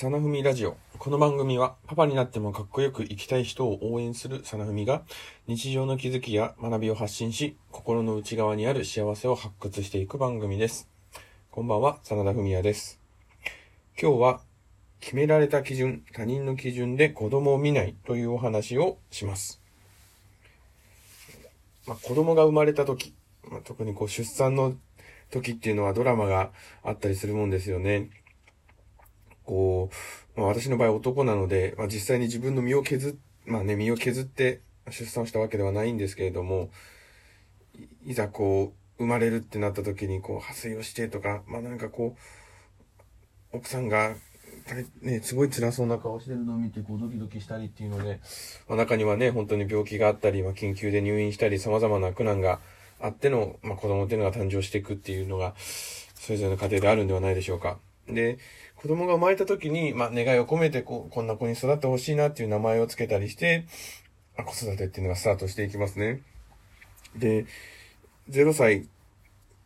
[0.00, 0.78] サナフミラジオ。
[0.96, 5.02] この番組は、パパになってもかっこよく生きたい人を応援するサナフミが、
[5.46, 10.88] 日常の気づきや学びを発信し、心の内側にある幸せを発掘していく番組です。
[11.50, 12.98] こんばんは、真田文也です。
[14.00, 14.40] 今日は、
[15.00, 19.60] 決められた基準、他人の基準で子供を見ないというお話をします。
[21.86, 23.14] まあ、子供が生まれた時、
[23.50, 24.76] まあ、特にこう出産の
[25.30, 28.08] 時っていうのはドラマがあったりするもんですよね。
[29.44, 29.90] こ
[30.36, 33.14] う、まあ、私の場合男なので、まあ、実際に自分の身を削っ、
[33.46, 36.70] まあね、身を削って出産したわけではないんですけれども、
[38.04, 42.16] いざこう、生まれるってなった時に、こう、破水をしてとか、まあなんかこ
[43.52, 44.14] う、奥さんが、
[45.00, 48.20] ね、すごい辛そうな顔してるのを見て、こう、ドキドキしたりっていうので、
[48.68, 52.60] まあ中にはね、本当に病気があったり、まあ緊急で入院したり、様々な苦難が
[53.00, 57.78] あっての、まあ子供っていうのが誕生していくっていうのが、それぞれの家庭であるんではないでしょうか。
[58.14, 58.38] で、
[58.76, 63.66] 子供が生まれた時に、まあ、願いを込めて、こ、こんな子に育ってほしいなっていう名前を付けたりして、
[64.36, 66.22] あ、子育てっていうのがスタートしていきますね。
[67.16, 67.46] で、
[68.28, 68.88] 0歳、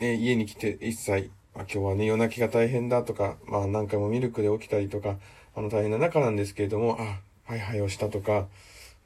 [0.00, 5.18] え家に来て1歳、あ、今日はね、夜泣きが大変だとか、まあ、何回もミルクで起きたりとか、
[5.54, 8.46] あの、大変な中なんですけれども、あ、はいはいをしたとか、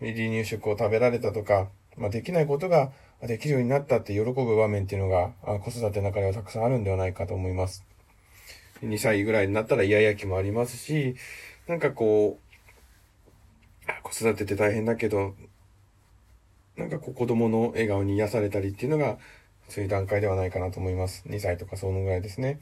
[0.00, 2.92] 離乳食を食べられたとか、まあ、できないことが
[3.22, 7.84] できるようになったって喜ぶ場面っていうのが、あ子育ての中ではたくさんあるんではないかと思います。
[8.88, 11.16] 2歳ぐらいになったらイヤイヤ期もありますし、
[11.66, 15.34] なんかこう、子育てって大変だけど、
[16.76, 19.18] なんかこう子供の笑顔に癒されたりっていうのが、
[19.68, 21.24] そういう段階ではないかなと思います。
[21.28, 22.60] 2歳とかそのぐらいですね。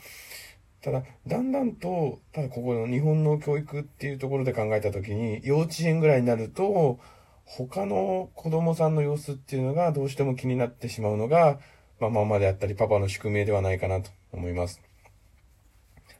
[0.83, 6.99] ただ、だんだんと、ただここの日本の教育っていうところで考えたときに、幼稚園ぐらいになると、
[7.45, 11.59] 他の子供さんの様子っていうのがどうしても気になってしまうのが、
[12.01, 14.92] まあ、ママであったりパパの宿命ではないかなと思います。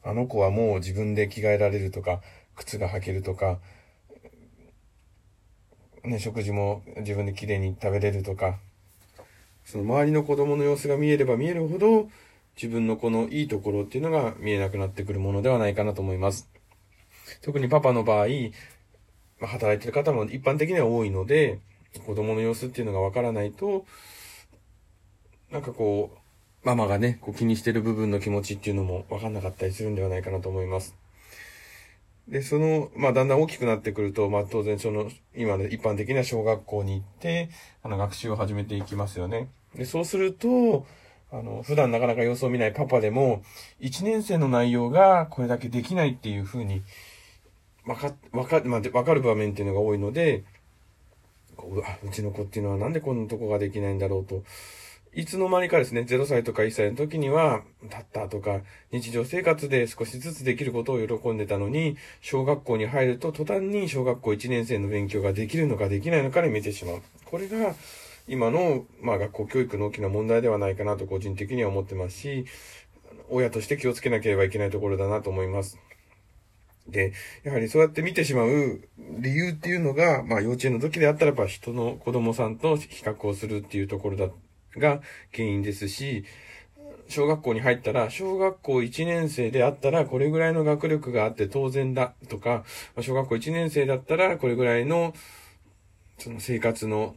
[0.05, 2.21] あの子はもう自分で着替えられるとか、
[2.57, 3.59] 靴が履けるとか、
[6.05, 8.59] ね、食事も自分できれいに食べれるとか、
[9.65, 12.09] その周りの子供の様子が見えれば見えるほど、
[12.57, 16.51] 自分のこのいいところっていうのが見えなくなってくるものではないかなと思います。
[17.41, 18.27] 特にパパの場合、
[19.41, 21.61] 働いてる方も一般的には多いので、
[22.07, 23.87] 子供の様子っていうのがわからないと、
[25.51, 26.19] なんかこう、
[26.65, 30.95] ママがね、こう気にしてる部分の気持ちっていうのもわかんなかったりするんではないかなと思います。
[32.29, 37.51] で、その、まあ、だんだん大きくなってくると、まあ、当然その、今の一般的な小学校に行って、
[37.83, 39.49] あの、学習を始めていきますよね。
[39.75, 40.87] で、そうすると、
[41.33, 43.43] あの、普段なかなか様子を見ないパパでも、
[43.81, 46.83] 1年生の内容がこれだけできないっていうふうに、
[47.87, 50.45] わか、わか、まあ、わかる場面っていうのが多いので、
[51.59, 54.45] ううちの子っていうのはなんでこんなとこができないんだろうと、
[55.15, 58.63] いつの間にかですね、0歳とか1歳の時には、たったとか、
[58.93, 67.03] 日常生活で少しずつできることを喜んでたのに、小学校に入ると途端に小学校1年生の勉強ができるのかできないのかで見てしまう。
[67.27, 67.75] これが、
[68.27, 72.47] 今の、まあ学校教育の大きな問題ではないかなと個人的には思ってますし、
[73.29, 75.79] 親として気をつけなければいけないところだなと思います。
[76.89, 77.13] で、
[77.43, 84.29] やはりそうやって見てしまう理由っていうのが、まあ幼稚園の時であったらば人の子供さんと比較をするっていうところだ
[84.77, 85.01] が
[85.33, 86.25] 原因ですし、
[87.09, 92.65] 小学校に入ったら、小学校1年生であったら、これぐらいの学力があって当然だとか、
[93.01, 95.15] 小学校1年生だったら、これぐらいの、
[96.19, 97.15] その生活の、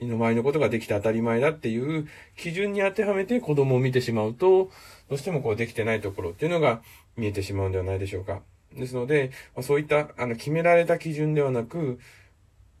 [0.00, 4.70] 身の回りのことができて当たり前だっていう基準に当てはめて子供を見てしまうと、
[5.08, 6.82] どうしてもこうできてないところっていうのが
[7.16, 8.42] 見えてしまうんではないでしょうか。
[8.74, 9.30] ですので、
[9.60, 12.00] そういったあの決められた基準ではなく、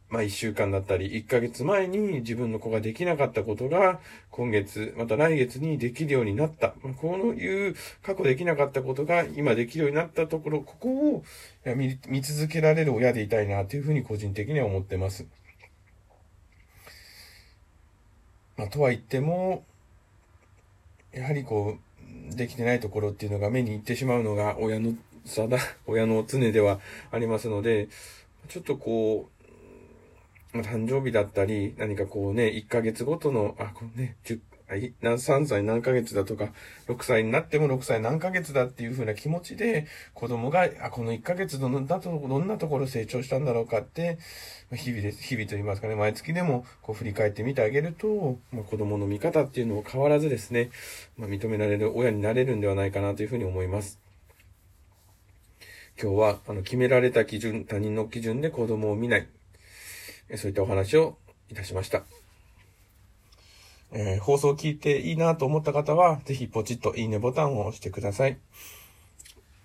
[0.08, 4.00] まあ一週間だったり、一ヶ月前に自分の子ができなかったことが、
[4.30, 6.74] 今月、また来月にできるようになった。
[6.82, 11.24] まあ、こういう過去できなかったことが今できるようになったところ、ここを
[12.08, 15.26] 見続けられる親でいたいなというふうに個人的には思ってます。
[18.56, 19.64] まあ、とは言っても、
[21.12, 21.78] やはりこ
[22.30, 26.80] う、できてないところっていうのが目に行ってしまうのが親の差だ、親の常では
[27.10, 27.88] ありますので、
[28.48, 29.33] ちょっとこう、
[30.54, 36.52] まあ、誕生日だったり、何かこうね、1ヶ月ごとの、あ、このね、10、3歳何ヶ月だとか、
[36.86, 44.18] 6歳になっても6歳何ヶ月だっていう風な気持ちで、子供が、あ、この1ヶ月どんだと、どんなところ成長したんだろうかって、
[44.72, 50.70] 日々です、日々と言いますかね、毎月でもこう振り返ってみてあげると、まあ、子供の見方っていうのを変わらずですね、
[51.16, 53.98] まあ、認められる親になれるんではないかなというふうに思います。
[56.00, 59.28] 今日は、あの、決められた基準、他人の基準で子供を見ない。
[60.36, 61.16] そういったお話を
[61.50, 62.02] いたしました。
[63.92, 68.38] えー、放送を聞いていいなと思った方は、ぜひポチッといいねボタンを押してください。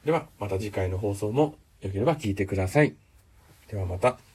[0.06, 2.95] では、また次回の放送も良ければ聞いてください。
[3.69, 4.28] ではまた。